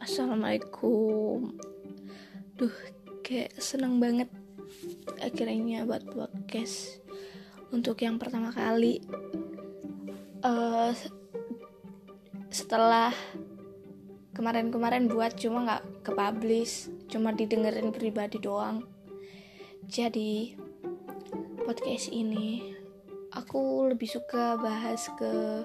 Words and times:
Assalamualaikum. 0.00 1.60
Duh 2.56 2.72
kayak 3.20 3.52
seneng 3.60 4.00
banget 4.00 4.32
Akhirnya 5.20 5.84
buat 5.84 6.08
podcast 6.08 7.04
Untuk 7.68 8.00
yang 8.00 8.16
pertama 8.16 8.48
kali. 8.48 9.04
Uh, 10.40 10.96
Setelah 12.48 13.12
Kemarin-kemarin 14.32 15.04
buat 15.04 15.36
cuma 15.36 15.68
gak 15.68 15.84
ke 16.00 16.16
publish 16.16 16.88
Cuma 17.12 17.36
didengerin 17.36 17.92
pribadi 17.92 18.40
doang. 18.40 18.80
Jadi 19.84 20.56
Podcast 21.60 22.08
ini 22.08 22.72
Aku 23.36 23.92
lebih 23.92 24.08
suka 24.08 24.56
bahas 24.56 25.12
ke 25.20 25.60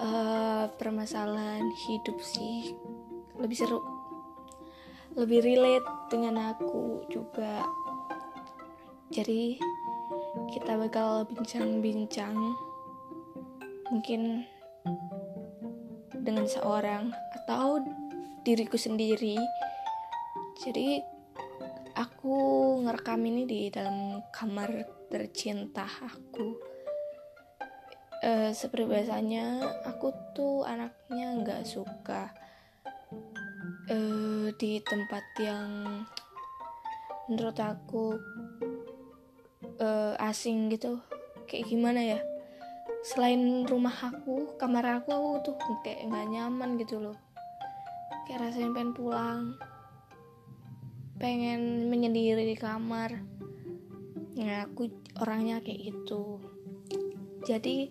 uh, 0.00 0.64
permasalahan 0.80 1.68
hidup 1.84 2.16
sih 2.24 2.72
lebih 3.38 3.56
seru. 3.56 3.80
Lebih 5.14 5.40
relate 5.42 5.88
dengan 6.10 6.54
aku 6.54 7.06
juga. 7.10 7.62
Jadi 9.08 9.56
kita 10.52 10.76
bakal 10.76 11.24
bincang-bincang 11.32 12.36
mungkin 13.88 14.44
dengan 16.12 16.44
seorang 16.44 17.08
atau 17.42 17.80
diriku 18.44 18.76
sendiri. 18.76 19.40
Jadi 20.60 21.00
aku 21.96 22.36
ngerekam 22.84 23.24
ini 23.24 23.42
di 23.48 23.60
dalam 23.72 24.20
kamar 24.30 24.70
tercinta 25.08 25.88
aku. 25.88 26.76
Uh, 28.18 28.50
seperti 28.50 28.90
biasanya 28.90 29.62
aku 29.86 30.10
tuh 30.34 30.66
anaknya 30.66 31.38
nggak 31.38 31.62
suka 31.62 32.34
uh, 33.88 34.46
di 34.56 34.80
tempat 34.84 35.24
yang 35.40 36.04
menurut 37.28 37.58
aku 37.60 38.16
uh, 39.80 40.14
asing 40.20 40.72
gitu. 40.72 41.00
Kayak 41.48 41.68
gimana 41.68 42.00
ya? 42.04 42.20
Selain 43.04 43.64
rumah 43.64 43.94
aku 43.94 44.58
kamar 44.60 45.00
aku 45.00 45.40
tuh 45.44 45.56
kayak 45.84 46.08
nggak 46.08 46.28
nyaman 46.28 46.76
gitu 46.80 47.00
loh. 47.00 47.16
Kayak 48.28 48.48
rasanya 48.48 48.70
pengen 48.76 48.92
pulang. 48.92 49.44
Pengen 51.16 51.88
menyendiri 51.88 52.44
di 52.44 52.56
kamar. 52.56 53.16
Ya 54.36 54.68
aku 54.68 54.92
orangnya 55.18 55.64
kayak 55.64 55.92
gitu. 55.92 56.38
Jadi 57.42 57.88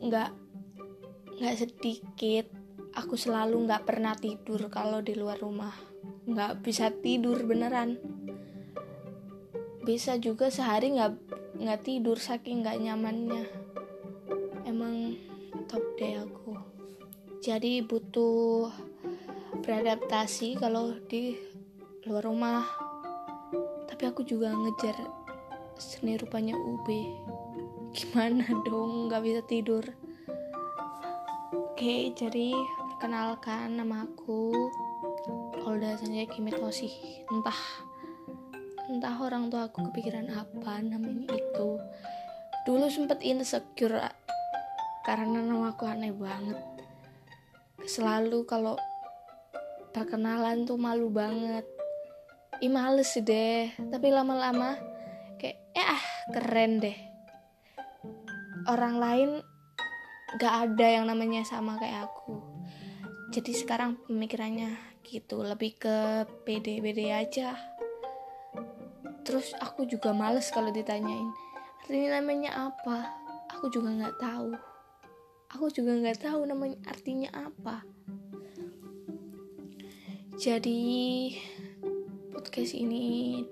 nggak 0.00 0.30
nggak 1.36 1.56
sedikit 1.58 2.46
aku 2.96 3.14
selalu 3.20 3.68
nggak 3.68 3.84
pernah 3.84 4.16
tidur 4.16 4.72
kalau 4.72 5.04
di 5.04 5.12
luar 5.12 5.36
rumah. 5.36 5.76
Nggak 6.24 6.64
bisa 6.64 6.88
tidur 6.88 7.44
beneran. 7.44 8.00
Bisa 9.84 10.16
juga 10.16 10.48
sehari 10.48 10.96
nggak 10.96 11.12
nggak 11.60 11.80
tidur 11.84 12.16
saking 12.16 12.64
nggak 12.64 12.80
nyamannya. 12.80 13.44
Emang 14.64 15.14
top 15.68 15.84
deh 16.00 16.24
aku. 16.24 16.56
Jadi 17.44 17.84
butuh 17.84 18.72
beradaptasi 19.60 20.56
kalau 20.56 20.96
di 21.06 21.36
luar 22.08 22.24
rumah. 22.24 22.64
Tapi 23.86 24.02
aku 24.08 24.24
juga 24.24 24.50
ngejar 24.56 24.96
seni 25.76 26.16
rupanya 26.16 26.56
UB 26.56 26.88
gimana 27.92 28.44
dong? 28.64 29.12
Nggak 29.12 29.22
bisa 29.22 29.40
tidur. 29.44 29.84
Oke 31.76 32.10
jadi 32.16 32.56
perkenalkan 32.96 33.76
nama 33.76 34.08
aku 34.08 34.72
Olda 35.68 36.00
Sanjaya 36.00 36.24
Kimitosi 36.32 36.88
entah 37.28 37.60
entah 38.88 39.12
orang 39.20 39.52
tua 39.52 39.68
aku 39.68 39.92
kepikiran 39.92 40.32
apa 40.32 40.80
namanya 40.80 41.36
itu. 41.36 41.76
Dulu 42.64 42.88
sempet 42.88 43.20
insecure 43.20 44.00
karena 45.04 45.44
nama 45.44 45.76
aku 45.76 45.84
aneh 45.84 46.08
banget. 46.08 46.56
Selalu 47.84 48.48
kalau 48.48 48.80
perkenalan 49.92 50.64
tuh 50.64 50.80
malu 50.80 51.12
banget. 51.12 51.68
Ih 52.64 52.72
males 52.72 53.12
deh. 53.12 53.76
Tapi 53.76 54.08
lama-lama 54.08 54.72
Kayak 55.36 55.60
ya 55.76 56.00
keren 56.32 56.80
deh. 56.80 56.96
Orang 58.64 58.96
lain 58.96 59.44
gak 60.40 60.72
ada 60.72 60.86
yang 60.96 61.04
namanya 61.04 61.44
sama 61.44 61.76
kayak 61.76 62.08
aku 62.08 62.55
jadi 63.36 63.52
sekarang 63.52 64.00
pemikirannya 64.08 64.80
gitu 65.04 65.44
lebih 65.44 65.76
ke 65.76 66.24
pede-pede 66.48 67.12
aja. 67.12 67.52
Terus 69.28 69.52
aku 69.60 69.84
juga 69.84 70.16
males 70.16 70.48
kalau 70.48 70.72
ditanyain 70.72 71.28
artinya 71.84 72.16
namanya 72.16 72.72
apa? 72.72 73.12
Aku 73.52 73.68
juga 73.68 73.92
nggak 73.92 74.16
tahu. 74.16 74.56
Aku 75.52 75.68
juga 75.68 76.00
nggak 76.00 76.24
tahu 76.24 76.48
namanya 76.48 76.80
artinya 76.88 77.28
apa. 77.36 77.84
Jadi 80.40 80.80
podcast 82.32 82.72
ini 82.72 83.44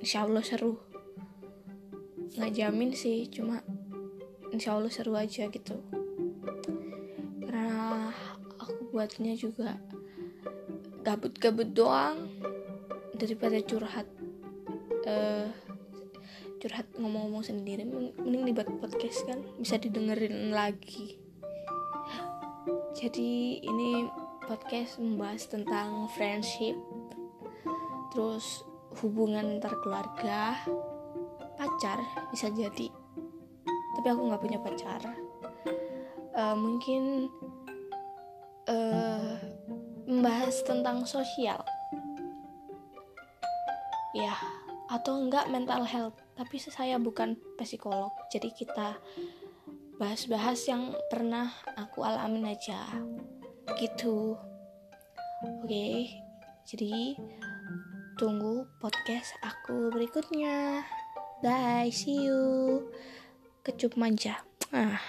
insya 0.00 0.24
Allah 0.24 0.40
seru. 0.40 0.80
Nggak 2.32 2.52
jamin 2.56 2.96
sih 2.96 3.28
cuma 3.28 3.60
insya 4.56 4.72
Allah 4.72 4.88
seru 4.88 5.12
aja 5.12 5.52
gitu 5.52 5.95
buatnya 8.96 9.36
juga 9.36 9.76
gabut-gabut 11.04 11.68
doang 11.76 12.32
daripada 13.12 13.60
curhat 13.60 14.08
uh, 15.04 15.52
curhat 16.64 16.88
ngomong-ngomong 16.96 17.44
sendiri. 17.44 17.84
Mending 17.84 18.48
dibuat 18.48 18.72
podcast 18.80 19.28
kan 19.28 19.44
bisa 19.60 19.76
didengerin 19.76 20.48
lagi. 20.48 21.20
Jadi 22.96 23.60
ini 23.60 24.08
podcast 24.48 24.96
membahas 24.96 25.44
tentang 25.44 26.08
friendship 26.16 26.72
terus 28.16 28.64
hubungan 29.04 29.60
antar 29.60 29.76
keluarga 29.84 30.56
pacar 31.60 32.00
bisa 32.32 32.48
jadi. 32.48 32.88
Tapi 34.00 34.06
aku 34.08 34.20
nggak 34.24 34.40
punya 34.40 34.58
pacar. 34.64 35.04
Uh, 36.32 36.56
mungkin 36.56 37.28
uh, 38.70 39.38
membahas 40.06 40.62
tentang 40.62 41.02
sosial. 41.06 41.62
Ya 44.14 44.34
atau 44.86 45.18
enggak 45.18 45.50
mental 45.50 45.82
health. 45.82 46.16
Tapi 46.38 46.56
saya 46.62 46.96
bukan 47.00 47.34
psikolog 47.58 48.12
jadi 48.30 48.52
kita 48.54 48.98
bahas-bahas 49.96 50.60
yang 50.68 50.92
pernah 51.10 51.50
aku 51.74 52.04
alamin 52.06 52.54
aja. 52.54 52.86
Gitu. 53.76 54.38
Oke 55.46 55.68
okay, 55.68 55.96
jadi 56.64 57.18
tunggu 58.16 58.64
podcast 58.80 59.34
aku 59.42 59.90
berikutnya. 59.92 60.86
Bye 61.44 61.92
see 61.92 62.30
you. 62.30 62.86
Kecup 63.66 63.98
manja. 63.98 64.40
Ah 64.70 65.02